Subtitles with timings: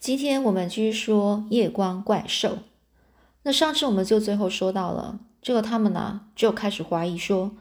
[0.00, 2.58] 今天我们继续说夜光怪兽。
[3.42, 7.52] 那上次我们就最后说到了，这个他们呢就开始怀疑说，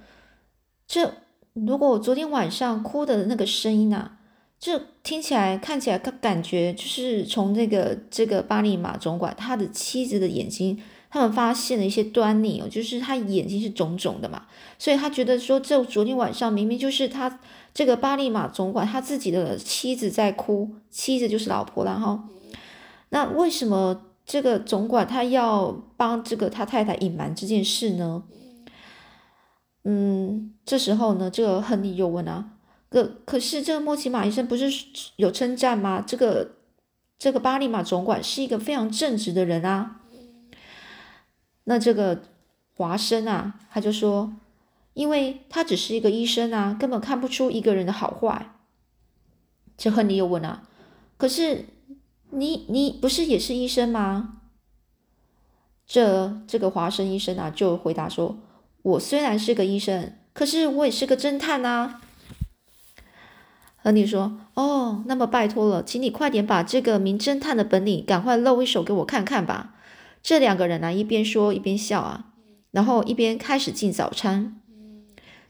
[0.88, 1.14] 这
[1.54, 4.20] 如果昨天晚上哭的那个声音啊，
[4.60, 10.80] 这听起来、看起来、感感觉就是从那个这个巴利马总管他的妻子的眼睛。
[11.10, 14.44] 他们发现了一些端倪哦，就是他眼睛是肿肿的嘛，
[14.78, 17.40] 所以他觉得说，这昨天晚上明明就是他
[17.74, 22.28] 这个巴利马总管他自己的妻子在哭，妻子就是老婆了哈。
[23.10, 28.24] 那为什么这个总管他要帮这个他太太隐瞒这件事呢？
[29.86, 32.50] 嗯，这时候呢，这个亨利又问啊，
[32.90, 34.70] 可可是这个莫奇马医生不是
[35.16, 36.04] 有称赞吗？
[36.06, 36.56] 这个
[37.18, 40.02] 这个巴利马总管是一个非常正直的人啊。
[41.70, 42.24] 那这个
[42.78, 44.34] 华生啊，他就说，
[44.94, 48.54] 因为他只是一个医生啊，根本看不出一个人的好坏。
[49.76, 50.64] 这亨利又问啊，
[51.18, 51.66] 可是
[52.30, 54.38] 你你不是也是医生吗？
[55.86, 58.38] 这这个华生医生啊，就回答说，
[58.82, 62.02] 我虽然是个医生，可是我也是个侦探啊。
[63.76, 69.74] 亨利说，哦，那么拜托了，请你快点把这个名侦探的本领赶快露一手给我看看吧。
[70.28, 72.26] 这两个人呢，一边说一边笑啊，
[72.72, 74.60] 然后一边开始进早餐。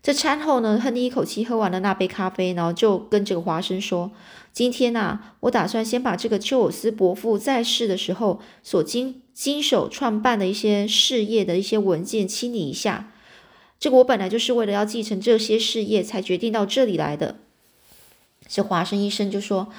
[0.03, 4.11] 这餐后呢，亨利一口气喝完了那杯咖啡，然后就跟这个华生说
[4.53, 13.11] ：“今天呐，我打算先把这个丘尔斯伯父在世的时候所经经手创办的一些事业的一些文件清理一下。
[13.79, 17.37] 这个我本来就是为了要继承这些事业才决定到这里来的。”
[18.47, 19.69] 这华生医生就说：“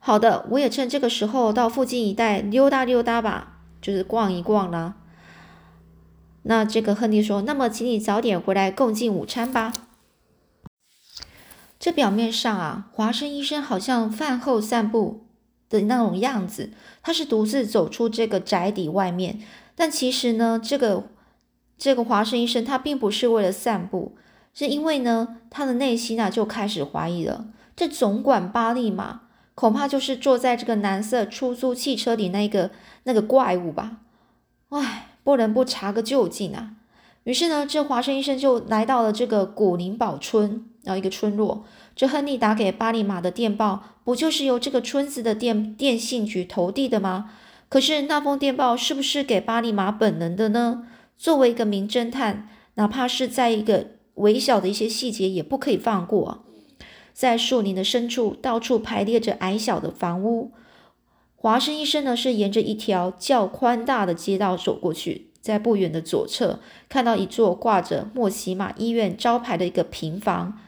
[0.00, 3.52] 好的，我也趁这个时候到附近一带溜达溜达吧。”
[3.84, 4.94] 就是逛一逛啦。
[6.44, 9.74] 那这个亨利说：“那么，请你早点回来共进午餐吧。”
[11.78, 15.26] 这表面上啊，华生医生好像饭后散步
[15.68, 19.40] 的那种样子，他是独自走出这个宅邸外面。
[19.74, 21.10] 但其实呢，这个
[21.76, 24.16] 这个华生医生他并不是为了散步，
[24.54, 27.48] 是因为呢，他的内心啊就开始怀疑了。
[27.76, 29.23] 这总管巴利马
[29.54, 32.70] 恐怕就是坐在这个蓝色出租汽车里那个。
[33.06, 33.98] 那个怪物吧，
[34.70, 36.76] 唉，不能不查个究竟啊。
[37.24, 41.66] 于是呢，这华生医生就来到了这个古灵堡村，然后一个村落。
[41.94, 47.30] 这亨利打给巴利马的电报，不就是由这个村子的电电信局投递的吗？
[47.68, 50.86] 可是那封电报是不是给巴利马本人的呢？
[51.18, 56.46] 作为一个名侦探，哪怕是在一个微小的一些细节，也不可以放过。
[57.14, 60.50] 在树林的深处，到处排列着矮小的房屋。
[61.36, 66.58] 华生医生呢，是沿着一条较宽大的街道走过去，在不远的左侧
[66.88, 70.58] 看到一座挂着莫奇马医院招牌的一个平房，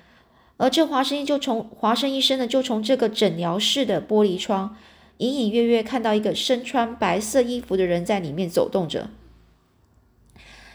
[0.58, 4.76] 而这华生医就从华生医生呢，就从这个诊疗室的玻璃窗
[5.16, 9.08] 隐隐约约看到一个身穿白色衣服的人在里面走动着。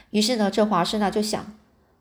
[0.10, 1.54] 于是呢，这华生呢就想，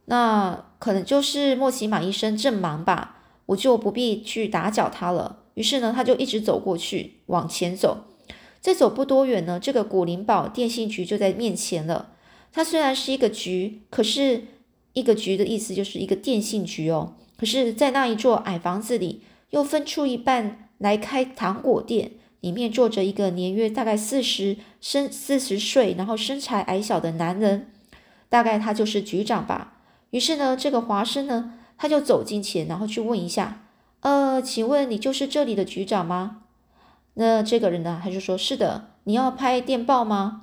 [0.07, 3.19] 那可能就是莫奇马医生正忙吧，
[3.51, 5.41] 我就不必去打搅他了。
[5.55, 8.05] 于是呢，他就一直走过去，往前走。
[8.61, 12.13] 再走不多远呢，这个古灵堡电信局就在面前了。
[12.53, 14.45] 它虽然是一个局，可是
[14.93, 17.15] 一个局的意思就是一个电信局哦。
[17.37, 27.71] 可是，在那一座矮房子里，又分出一半来开糖果店，里面坐着一个年约大概四十身四十岁，然后身材矮小的男人，
[28.29, 29.79] 大概他就是局长吧。
[30.11, 33.63] 于是呢，这个华生呢，他就走进前，然后去问一下。
[34.01, 36.43] 呃，请问你就是这里的局长吗？
[37.15, 38.89] 那这个人呢，他就说是的。
[39.05, 40.43] 你要拍电报吗？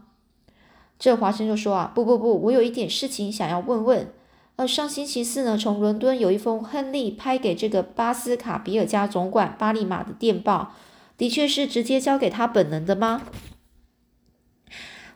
[0.98, 4.12] 这华生就说啊，不不不，我有一点事情想要问问。
[4.56, 10.74] 呃，上星期四呢，从伦敦有一封亨利拍给这个巴斯卡比尔家总管巴利马的电报，
[11.16, 13.22] 的确是直接交给他本人的吗？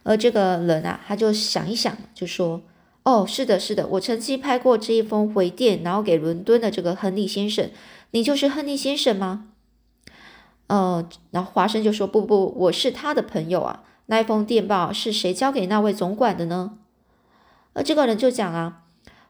[0.03, 2.61] 而这个人啊，他就想一想，就说，
[3.03, 7.71] 哦，是的，是的，我曾经拍过这一封回电，然后给伦敦的这个亨利先生。
[8.11, 9.47] 你就是亨利先生吗？
[10.67, 13.83] 呃，然后华生就说：“不不，我是他的朋友啊。
[14.05, 16.77] 那一封电报是谁交给那位总管的呢？”
[17.73, 18.83] 而这个人就讲啊：“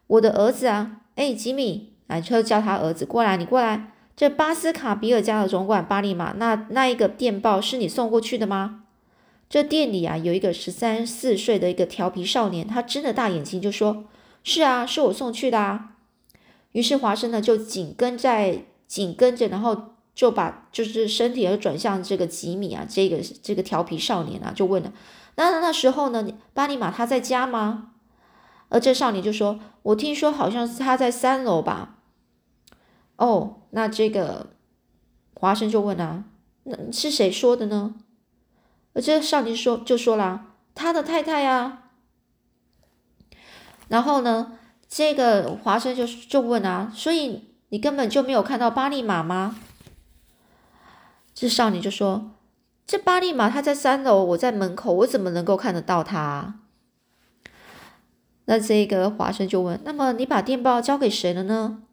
[0.08, 3.94] 我的儿子啊，哎，吉米，哎，就叫他儿子过来，你过来。
[4.18, 8.81] 这巴斯卡比尔家的总管巴利马，那那一个电报是你送过去的吗？”
[9.52, 14.06] 这店里啊，有一个十三四岁的一个调皮少年，他睁着大眼睛就说
[14.44, 15.98] ：“是啊，是我送去的啊。”
[16.72, 18.66] 于是华生呢就紧跟在。
[18.88, 24.92] 紧跟着，然后就把就是身体而转向这个吉米啊，这个这个调皮少年啊，就问了：
[25.36, 27.94] 那那时候呢，巴尼玛他在家吗？
[28.68, 32.00] 而这少年就说：我听说好像是他在三楼吧。
[33.16, 34.48] 哦，那这个
[35.36, 36.26] 华生就问啊：
[36.64, 37.96] 那是谁说的呢？
[38.94, 41.90] 而这少年说就说啦，他的太太啊。
[43.88, 44.58] 然后呢，
[44.88, 49.58] 这个华生就就问啊，所以你根本就没有看到巴利马吗？
[51.34, 52.32] 这少年就说，
[52.86, 56.60] 这巴利马他在三楼，我在门口，我怎么能够看得到他？
[58.46, 61.84] 那这个华生就问，那么你把电报交给谁了呢？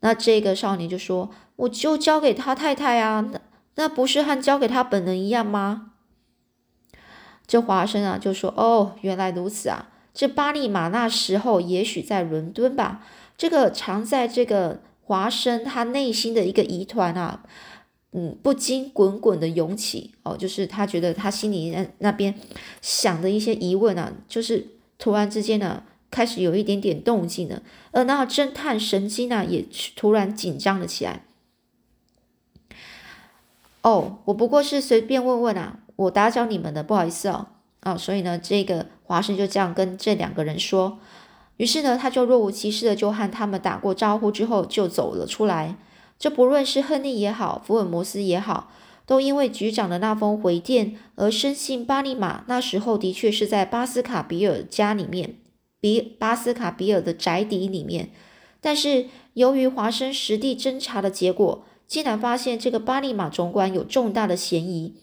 [0.00, 3.28] 那这个少年就说，我就交给他太太啊，
[3.76, 5.92] 那不是和交给他本人一样吗？
[7.46, 9.90] 这华生啊就说，哦，原来如此啊。
[10.14, 13.04] 这巴利马那时候也许在伦敦吧，
[13.36, 17.42] 这个藏在这个华生他内心的一个疑团啊，
[18.12, 22.32] 嗯，不禁滚滚的涌起哦，就是他觉得他心里那那边
[22.80, 24.68] 想的一些疑问啊，就是
[24.98, 25.82] 突然之间呢，
[26.12, 27.60] 开始有一点点动静了，
[27.90, 29.66] 而那侦探神经呢也
[29.96, 31.24] 突然紧张了起来。
[33.84, 37.48] 哦，我不过是随便问问啊，我打搅你们的，不好意思哦。
[37.80, 40.98] 啊，所以呢，这个华生就这样跟这两个人说，
[41.58, 45.76] 于是呢，他就若无其事的就和他们打过招呼之后就走了出来。
[46.18, 48.72] 这不论是亨利也好，福尔摩斯也好，
[49.04, 55.34] 都因为局长的那封回电而深信巴利马那时候的确是在巴斯卡比尔家里面，
[55.78, 58.08] 比巴斯卡比尔的宅邸里面。
[58.62, 64.94] 但是由于华生实地侦查的结果，竟然发现这个巴利马总管有重大的嫌疑，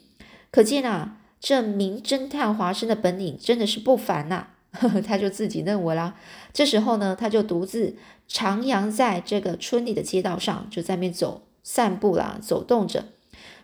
[0.52, 1.18] 可见啊。
[1.44, 4.50] 这名侦探华生的本领真的是不凡呐，
[5.04, 6.14] 他就自己认为啦。
[6.54, 7.96] 这时候呢，他就独自
[8.30, 13.06] 徜徉在这个村里的街道上，就在那边走散步啦，走动着，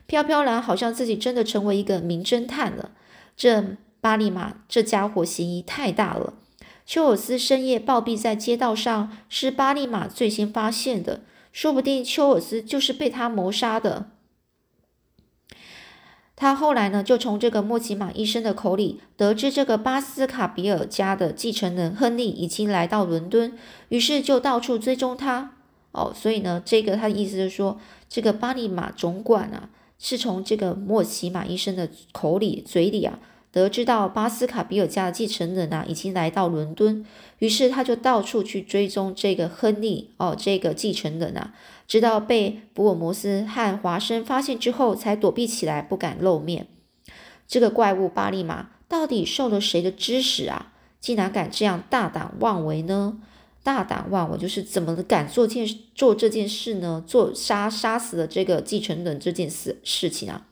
[0.07, 2.89] 飘飘然，好像自己真的成为一个名侦探了。
[3.35, 6.33] 这巴利马这家伙嫌疑太大了，
[6.83, 11.21] 丘尔斯深夜暴毙在街道上，是巴利马最先发现的，
[11.57, 14.11] 说不定丘尔斯就是被他谋杀的。
[16.35, 23.57] 他后来呢，就从这个莫奇马医生的口里得知，这个巴斯卡比尔家的继承人亨利已经来到伦敦，
[23.89, 25.55] 于是就到处追踪他。
[25.93, 33.17] 哦，所以呢，这个他的意思是说，这个巴利马总管啊，是从这个莫奇马医生的口里、嘴里啊，
[33.51, 37.05] 得知到巴斯卡比尔家的继承人啊，已经来到伦敦，
[37.39, 41.53] 于是他就到处去追踪这个亨利哦，这个继承人啊。
[41.87, 46.67] 直到被福尔摩斯和华生发现之后，才躲避起来，不敢露面。
[47.47, 50.73] 这个怪物巴利马到底受了谁的指使啊？
[50.99, 53.19] 竟然敢这样大胆妄为呢？
[53.63, 55.65] 大胆妄为就是怎么敢做件
[55.95, 57.03] 做这件事呢？
[57.07, 60.46] 做杀杀死了这个继承人这件事事情啊？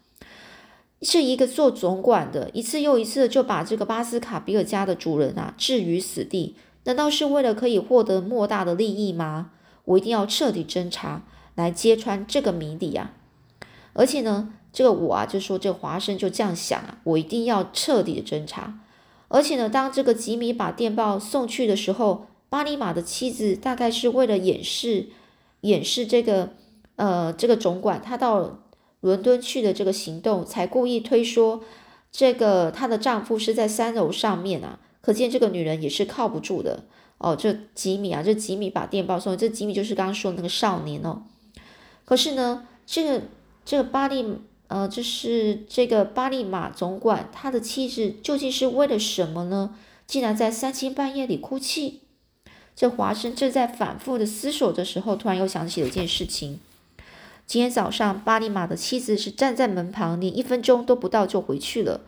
[1.02, 6.56] 是一个做总管的，一次又一次的就把这个巴斯卡比尔家的主人啊置于死地，
[6.86, 9.52] 难道是为了可以获得莫大的利益吗？
[9.86, 13.14] 我一定要彻底侦查，来揭穿这个谜底啊！
[13.94, 18.80] 而且呢，这个我啊，就说这华生就这样想啊，我一定要彻底的侦查。
[19.28, 25.10] 而且呢，当这个吉米把电报送去的时候，巴尼马的妻子大概是为了掩饰
[25.62, 26.52] 掩饰这个
[26.96, 28.60] 呃这个总管他到
[29.06, 31.64] 伦敦去的这个行动，才故意推说
[32.12, 34.80] 这个她的丈夫是在三楼上面啊。
[35.00, 36.86] 可见这个女人也是靠不住的。
[37.20, 41.22] 哦，这吉米啊，这吉米把电报送，这吉米就是刚刚说的那个少年哦。
[42.04, 43.22] 可是呢，这个
[43.64, 44.26] 这个巴利
[44.68, 49.76] 呃，就是这个巴利马总管他的妻子究竟是为了什么呢？
[50.08, 52.02] 竟然在三更半夜里哭泣。
[52.76, 56.60] 这华生正在反复的思索的时候，突然又想起了一件事情：
[57.46, 62.02] 今天早上巴利马的妻子是站在门旁，连一分钟都不到就回去了。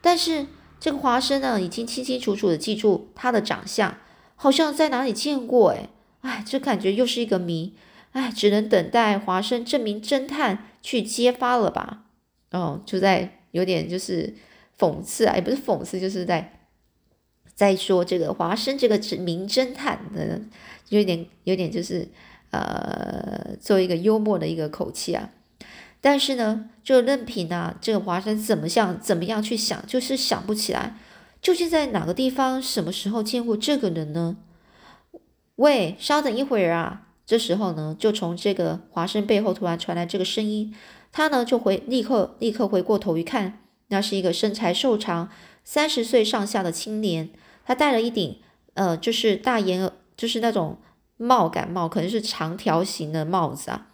[0.00, 0.46] 但是
[0.78, 3.96] 这个华生呢，已经清清楚楚的记住他的长相。
[4.34, 5.90] 好像在哪里见过哎，
[6.22, 7.74] 哎，这感觉又是一个谜，
[8.12, 12.04] 哎，只能等待华生这名侦探去揭发了吧？
[12.50, 14.34] 哦，就在有点就是
[14.78, 16.58] 讽刺啊，也不是讽刺，就是在
[17.54, 20.40] 在说这个华生这个名侦探的，
[20.88, 22.08] 有点有点就是
[22.50, 25.30] 呃，做一个幽默的一个口气啊。
[26.00, 30.96] 但是呢，就任凭啊，这个华生怎么想，怎么样去想，就是想不起来。
[31.42, 34.36] 究竟在哪个地方、什么时候见过这个人呢？
[35.56, 37.06] 喂，稍等一会儿啊！
[37.26, 40.74] 这时候呢，就从这个华生背后突然传来这个声音，
[41.12, 45.28] 他呢就回立刻立刻回过头一看，那是一个身材瘦长、
[45.62, 47.30] 三十岁上下的青年，
[47.64, 48.38] 他戴了一顶
[48.74, 50.78] 呃，就是大檐，就是那种
[51.22, 53.88] 帽感帽，可能是长条形的帽子啊，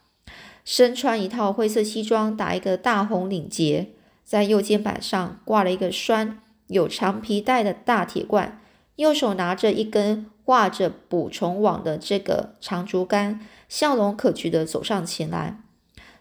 [0.64, 3.88] 身穿一套灰色西装，打一个大红领结，
[4.22, 6.40] 在右肩膀上挂了一个栓。
[6.68, 8.60] 有长皮带的大铁罐，
[8.96, 15.60] 右手拿着一根挂着捕虫网的这个长竹竿，笑容可掬的走上前来。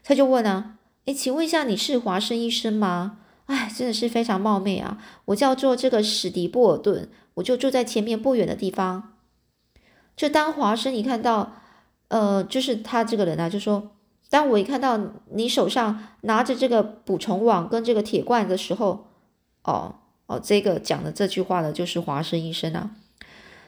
[0.03, 3.19] 他就问啊，哎，请问一下，你是华生医生吗？
[3.45, 4.97] 哎，真的是非常冒昧啊！
[5.25, 9.14] 我叫做这个史迪布尔顿，我就住在前面不远的地方。
[10.15, 11.53] 就当华生一看到，
[12.07, 13.91] 呃，就是他这个人啊，就说，
[14.29, 14.99] 当我一看到
[15.31, 19.07] 你手上拿着这个捕虫网跟这个铁罐的时候，
[19.63, 19.95] 哦
[20.27, 22.91] 哦，这个讲的这句话的就是华生医生啊，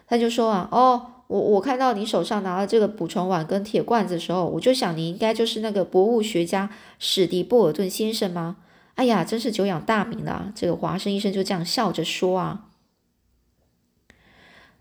[0.07, 8.57] 他就说啊，哦，我我看到你手上拿了这个捕虫网跟铁罐子的时候，我就想你应该就是那个博物学家史迪布尔顿先生吗？
[8.95, 10.51] 哎呀，真是久仰大名了！
[10.55, 12.66] 这个华生医生就这样笑着说啊。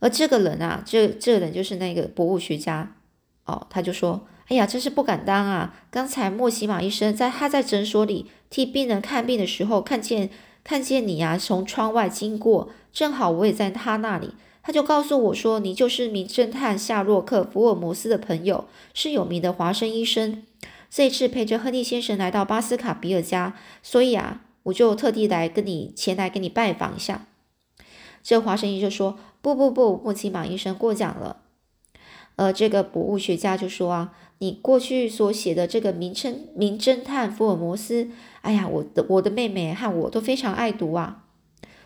[0.07, 2.95] 而这个人啊，这这人就是那个博物学家
[3.47, 5.75] 哦，他就说：“哎呀，真是不敢当啊！
[5.91, 10.31] 刚才莫西马医生在他在诊所里替病人看病的时候，看见
[10.63, 20.45] 看见你啊，从窗外经过，正好我也在他那里，他就告诉我说，你就是名侦探夏洛克·福尔摩斯的朋友，是有名的华生医生。”
[20.89, 27.27] 这次陪着亨利先生来到巴斯卡比尔家，所以啊，我就特地来跟你前来跟你拜访一下。
[28.27, 31.43] 这华生医就说：“不不不，莫奇马医生过奖了。”
[32.35, 41.23] 呃，这个博物学家就说：“啊，你过去所写的这个名称名侦探福尔摩斯，哎呀，我的我的妹妹和我都非常爱读啊。”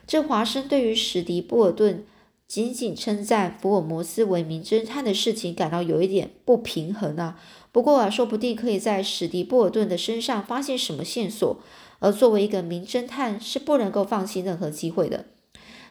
[0.08, 2.06] 这华生对于史迪布尔顿
[2.48, 7.38] 仅仅称赞福尔摩斯为名侦探的事情感到有一点不平衡啊。
[7.70, 11.60] 不过啊，说不定可以在史迪波尔顿的身上发现什么线索。
[11.98, 15.26] 而作为一个名侦探，是不能够放弃任何机会的。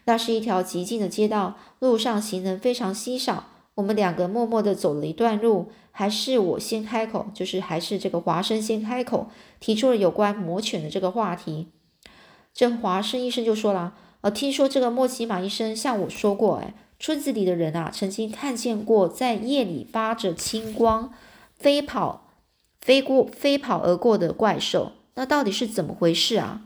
[0.05, 3.45] 那是一条极静的街道，路上行人非常稀少。
[3.75, 9.29] 我们两个默默地走了一段路，还是我先开口，就是还是这个华生先开口，
[9.59, 11.67] 提出了有关魔犬的这个话题。
[12.53, 21.13] 这华生医生就说了：“呃，听说这个莫奇马医生向我说过，哎，村子里的人啊，曾经看见过在夜里发着青光。”
[21.59, 22.29] 飞跑、
[22.79, 26.61] 飞过、飞跑而过的怪兽，那到底是怎么回事啊？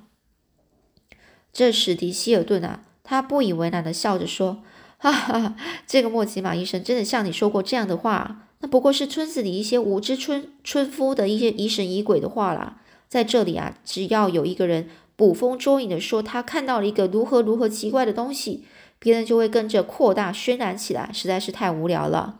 [1.51, 4.63] 这史迪希尔顿啊，他不以为然的笑着说
[4.97, 5.55] ：“哈哈，
[5.85, 12.81] 这个莫吉马医生真的像你说过这样的话，那不过是村子里一些无知村村夫的一些疑神疑鬼的话啦。
[13.09, 18.63] 在这里啊，只要有一个人捕风捉影的说他看到了一个如何如何奇怪的东西，
[18.97, 22.39] 别人就会跟着扩大渲染起来，实在是太无聊了。”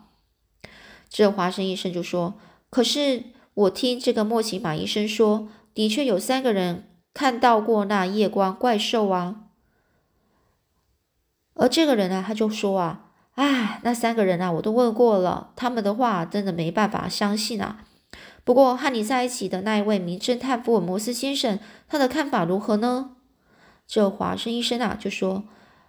[1.10, 2.36] 这华生医生就说
[2.72, 9.41] ：“可是我听这个莫奇马医生说，的确有三个人看到过那夜光怪兽啊。
[11.56, 17.86] 而这个人呢，他就说啊，哎，那三个人啊，我都问过了，他们的话真的没办法相信啊。
[18.44, 23.12] 不过和你在一起的那一位名侦探福尔摩斯先生，他的看法如何呢？”
[23.88, 25.44] 这华生医生啊就说：“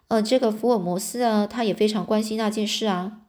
[0.08, 3.20] 呃，这个福尔摩斯啊，他也非常关心那件事啊。”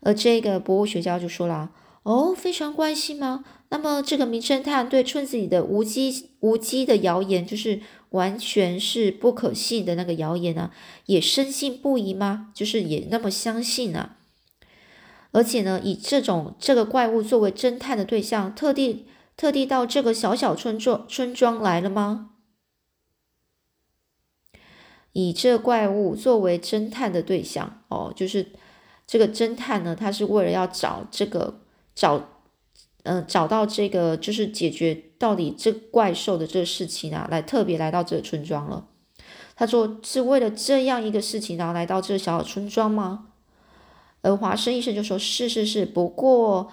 [0.00, 1.70] 而这个博物学家就说了
[2.04, 3.44] ：“哦，非常关心吗？
[3.70, 7.80] 那么这个名侦探对村子里的无稽无稽的谣言，就是
[8.10, 10.70] 完全是不可信的那个谣言呢，
[11.06, 12.52] 也深信不疑吗？
[12.54, 14.12] 就是也那么相信呢？
[15.32, 19.06] 而且呢，以这种这个怪物作为侦探的对象，特地
[19.36, 22.30] 特地到这个小小村庄村庄来了吗？
[25.12, 28.52] 以这怪物作为侦探的对象，哦，就是。”
[29.06, 31.60] 这个侦探呢，他是为了要找这个
[31.94, 32.33] 找，
[33.04, 38.86] 嗯，找到这个就是解决到底这怪兽的这个事情啊，来特别来到这个村庄了。
[39.56, 43.26] 他说是为了这样一个事情，然后来到这个小小村庄吗？
[44.22, 46.72] 而华生医生就说是是是，不过，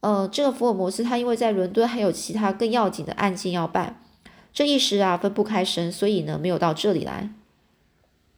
[0.00, 4.02] 呃，这个福尔摩斯他因为在伦敦还有其他更要紧的案件要办，
[4.52, 7.30] 这一时啊分不开身，所以呢没有到这里来。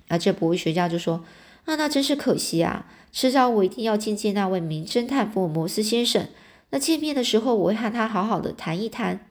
[0.06, 1.24] 啊这博物学家就说
[1.64, 2.86] 啊，那真是可惜啊。
[3.10, 6.28] 迟早我一定要见见那位名侦探福尔摩斯先生。
[6.72, 9.28] 那见面的时候，我会和他好好的谈一谈。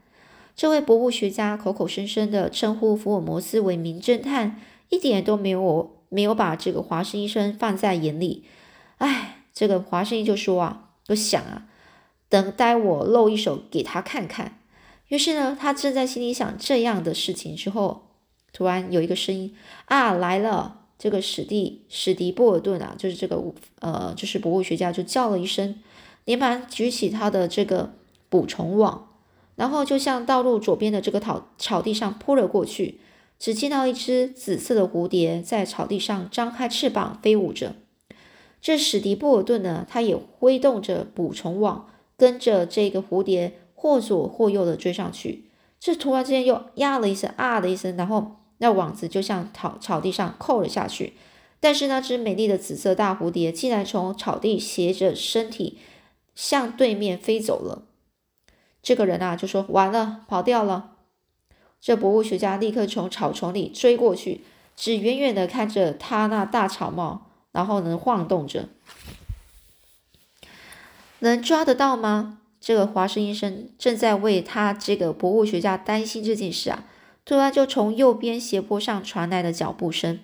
[0.55, 8.45] 这位博物学家口口声声的称呼福尔摩斯为名侦探，一点都没有没有把这个华生医生放在眼里。
[8.99, 11.65] 哎，这个华生医就说啊，我想啊，
[12.29, 14.59] 等待我露一手给他看看。
[15.07, 18.09] 于是呢，他正在心里想这样的事情之后，
[18.53, 19.55] 突然有一个声音
[19.85, 20.77] 啊来了。
[20.99, 23.41] 这个史蒂史迪布尔顿啊，就是这个
[23.79, 25.79] 呃，就是博物学家就叫了一声，
[26.25, 27.93] 连忙举起他的这个
[28.29, 29.09] 捕虫网，
[29.55, 32.99] 然后就向道路左边的这个草草地上扑了过去。
[33.39, 37.75] 只见到一只紫色的蝴蝶在草地上张开翅膀飞舞着。
[38.61, 45.45] 这史迪布尔顿呢，他也挥动着捕虫网，跟着这个蝴蝶或左或右的追上去。
[45.79, 48.37] 这突然之间又呀了一声啊的一声，然后。
[48.63, 51.13] 那网子就向草草地上扣了下去，
[51.59, 55.79] 但是那只美丽的紫色大蝴蝶竟然从草地斜着身体
[56.35, 57.83] 向对面飞走了。
[58.81, 60.91] 这个人啊就说完了，跑掉了。
[61.79, 64.41] 这博物学家立刻从草丛里追过去，
[64.75, 68.69] 只远远的看着他那大草帽，然后呢晃动着，
[71.19, 72.39] 能抓得到吗？
[72.59, 76.85] 这个华生医生正在为他这个博物学家担心这件事啊，
[77.25, 80.19] 突然就从右边斜坡上传来了脚步声。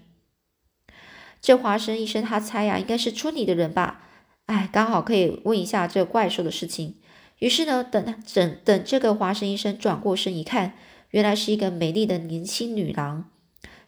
[1.42, 4.07] 这华生医生他猜呀，应该是村里的人吧？
[4.48, 6.96] 哎，刚好可以问一下这怪兽的事情。
[7.40, 10.74] 于是呢，等等等，这个华生医生转过身一看，
[11.12, 13.30] 原来是一个美丽的年轻女郎。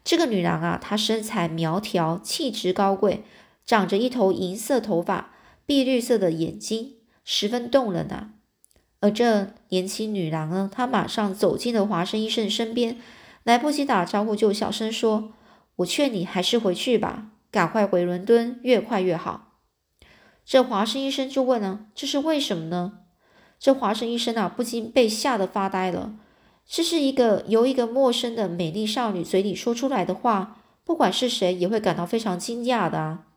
[0.03, 3.23] 这个女郎啊，她身材苗条，气质高贵，
[3.65, 5.31] 长着一头银色头发，
[5.65, 8.31] 碧绿色的眼睛，十分动人啊。
[8.99, 12.97] 而这年轻女郎呢，她马上走进了华生医生身边，
[13.43, 15.31] 来不及打招呼，就小声说
[15.77, 19.48] ：“我劝你还是回去吧，赶快回伦敦，越快越好。”
[20.49, 23.01] 这华生医生就问啊：“这是为什么呢？”
[23.59, 26.15] 这华生医生啊，不禁被吓得发呆了。
[26.65, 33.27] 这是一个由一个陌生的美丽少女嘴里说出来的话，不管是谁也会感到非常惊讶的啊。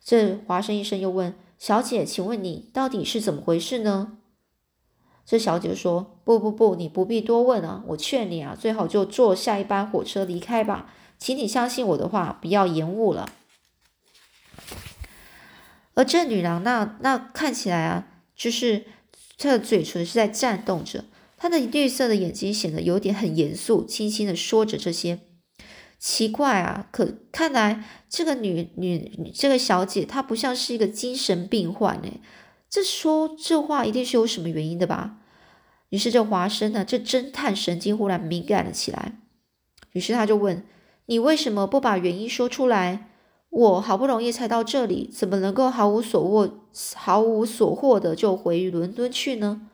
[0.00, 4.18] 这华生医生又问：“小姐，请问你到底是怎么回事呢？”
[5.26, 7.82] 这小姐说：“不不不，你不必多问啊！
[7.88, 10.94] 我劝你啊，最好就坐下一班火车离开吧。
[11.18, 13.28] 请你相信我的话，不要延误了。”
[15.94, 18.84] 而这女郎那那看起来啊，就是
[19.38, 21.04] 她的嘴唇是在颤动着，
[21.36, 25.20] 她的绿色的眼睛显得有点很严肃，轻轻的说着这些。
[25.98, 32.20] 奇怪啊，可看来这个女女这个小姐她不像是一个精神病患哎。
[32.68, 35.18] 这说这话一定是有什么原因的吧？
[35.90, 39.20] 于是这华生呢，这侦探神经忽然敏感了起来。
[39.92, 40.64] 于是他就问
[41.04, 43.10] ：“你为什么不把原因说出来？
[43.52, 46.50] 我好不容易才到这里，怎么能够毫无所获、
[46.94, 49.68] 毫无所获的就回伦敦去呢？”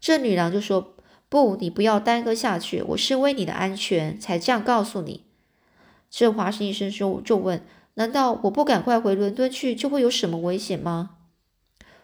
[0.00, 0.94] 这女郎就说
[1.28, 5.24] ：“不，你不要耽搁下去，我是为你的安全才这样告诉你。”
[6.08, 7.62] 这华生医生说就问
[7.94, 11.10] ：“难道我不赶快回伦敦去，就会有什么危险吗？”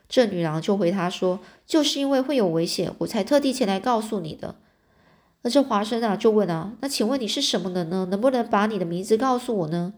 [0.06, 4.56] 这女郎就回他说：“就是因为会有危险，我才特地前来告诉你的。”
[5.42, 8.06] 而这华生啊，就问啊：“那请问你是什么人呢？
[8.10, 9.94] 能不能把你的名字告诉我呢？”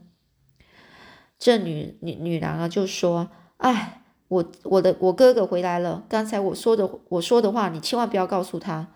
[1.39, 8.89] 这女女女郎啊，就说：“哎，我我的我哥哥回来了，刚才我说的我说的话，你千万不要告诉他。”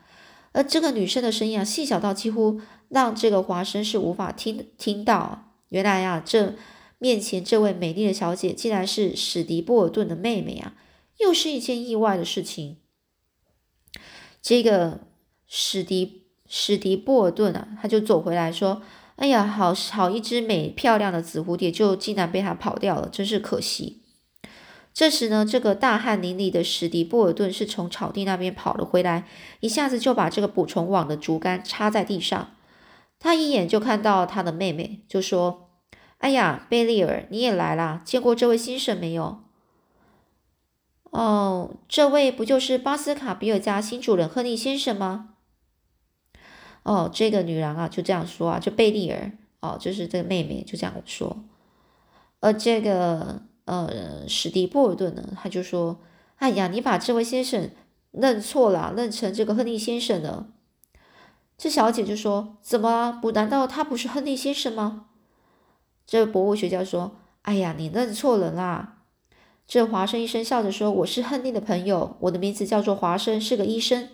[0.54, 5.54] 而这个女生的声音啊，细小到几乎让这个华生是无法听听到。
[5.70, 6.54] 原来啊，这
[6.98, 10.74] 面前这位美丽的小姐，竟然是史迪波尔顿的妹妹啊！
[11.18, 12.76] 又是一件意外的事情。
[14.42, 15.00] 这个
[15.46, 18.82] 史迪史迪波尔顿啊，他就走回来说
[19.16, 24.00] ：“哎呀，好好一只美漂亮的紫蝴蝶，就竟然被他跑掉了，真是可惜。”
[24.94, 29.26] 这时呢，这个大汗淋漓的史迪波尔顿是从草地那边跑了回来，
[29.60, 32.50] 一下子就把这个捕虫网的竹竿插在地上。
[33.18, 35.70] 他一眼就看到他的妹妹，就说
[36.18, 38.02] ：“哎呀，贝利尔，你也来啦？
[38.04, 39.38] 见过这位先生没有？”
[41.12, 45.31] 哦，这位不就是巴斯卡比尔家新主人亨利先生吗？
[46.82, 51.44] 哦，这个女郎啊，就这样说啊，就贝利尔哦，就是这个妹妹就这样说。
[52.40, 56.00] 而这个呃史蒂布尔顿呢，他就说
[56.38, 57.70] ：“哎呀，你把这位先生
[58.10, 60.48] 认错了，认成这个亨利先生了。”
[61.56, 63.30] 这小姐就说：“怎么不？
[63.30, 65.06] 难道他不是亨利先生吗？”
[66.04, 68.98] 这博物学家说：“哎呀，你认错人啦。”
[69.68, 74.08] 这华生医生笑着说：“我是亨利的朋友，我的名字叫做华生，是个医生。”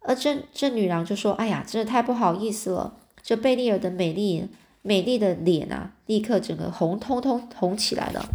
[0.00, 4.48] 而这这女郎就说：“哎呀，真的太不好意思了。”这贝利尔的美丽
[4.82, 8.30] 美丽的脸啊，立刻整个红彤彤红起来了。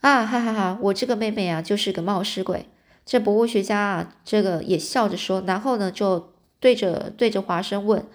[0.00, 0.78] 啊哈哈哈！
[0.80, 2.66] 我这个妹妹啊，就是个冒失鬼。
[3.04, 8.06] 这博物学家啊，这个也笑着说，然后呢，就对着对着华生问：“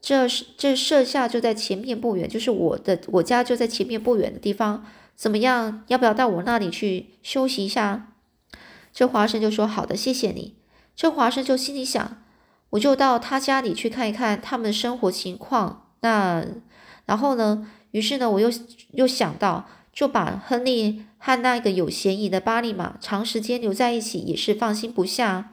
[0.00, 5.84] 这是这舍下就在前面不远，就是我的我家就在前面不远的地方。”怎么样？
[5.88, 8.11] 要不要到我那里去休息一下？
[8.92, 10.56] 这华生就说：“好的，谢谢你。”
[10.94, 12.18] 这华生就心里想
[12.70, 16.44] ：“我就到他家里去看一看他们的生活情况。”那
[17.06, 17.68] 然后呢？
[17.92, 18.50] 于是呢，我又
[18.92, 25.50] 又想到，就把亨利和那个有嫌疑的巴利马长时间留在一起，也是放心不下。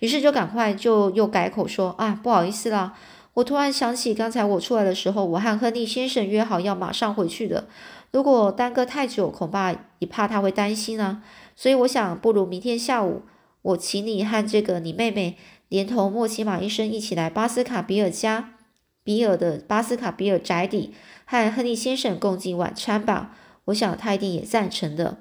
[0.00, 2.92] 于是就赶快就又改口说：“啊，不好意思啦，
[3.32, 7.66] 我突然想起刚才我出来的时候，我和亨利先生约好要马上回去的。”
[8.12, 11.22] 如果耽搁太久，恐怕也怕他会担心啊。
[11.56, 13.22] 所以我想，不如明天下午，
[13.62, 15.36] 我请你和这个你妹妹，
[15.68, 18.54] 连同莫奇马医生一起来巴斯卡比尔家，
[19.02, 20.92] 比尔的巴斯卡比尔宅邸，
[21.24, 23.36] 和亨利先生共进晚餐吧。
[23.66, 25.18] 我想他一定也赞成的。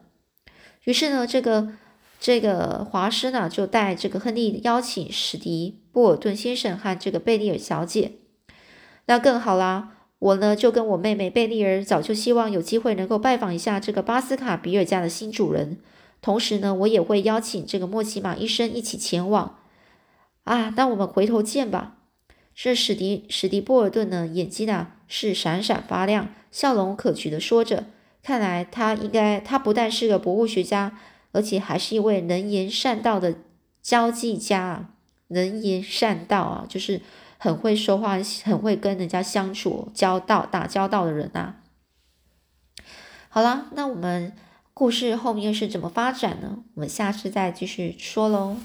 [0.83, 1.73] 于是呢，这个
[2.19, 8.13] 这个华师呢，就带这个亨利邀请史迪布尔顿先生和这个贝利尔小姐。
[9.05, 15.77] 那更好啦，我呢就跟我妹妹贝利尔早就希望有机会能够拜访一下这个巴斯卡比尔家的新主人。
[16.23, 19.59] 同时呢，我也会邀请这个莫奇马医生一起前往。
[20.45, 21.97] 啊，那我们回头见吧。
[22.55, 27.83] 这史迪史迪波尔顿呢，眼睛啊是闪闪发亮，笑容可掬的说着。
[28.23, 30.97] 看来他应该，他不但是个博物学家，
[31.33, 33.35] 而且还是一位能言善道的
[33.81, 34.89] 交际家！
[35.27, 37.01] 能言善道啊，就是
[37.37, 41.57] 很会说话，很会跟人家相处、交道、打交道的人啊。
[43.29, 44.33] 好了，那我们
[44.73, 46.57] 故事后面是怎么发展呢？
[46.73, 48.57] 我们下次再继续说喽。